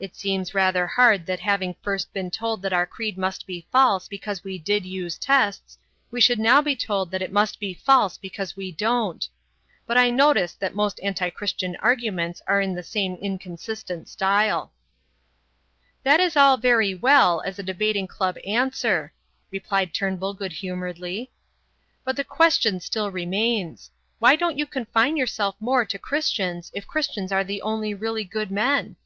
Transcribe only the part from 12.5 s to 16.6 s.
in the same inconsistent style." "That is all